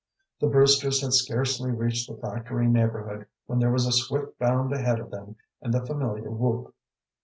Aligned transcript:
The 0.39 0.47
Brewsters 0.47 1.03
had 1.03 1.13
scarcely 1.13 1.69
reached 1.69 2.09
the 2.09 2.17
factory 2.17 2.65
neighborhood 2.65 3.27
when 3.45 3.59
there 3.59 3.69
was 3.69 3.85
a 3.85 3.91
swift 3.91 4.39
bound 4.39 4.73
ahead 4.73 4.99
of 4.99 5.11
them 5.11 5.35
and 5.61 5.71
the 5.71 5.85
familiar 5.85 6.31
whoop. 6.31 6.73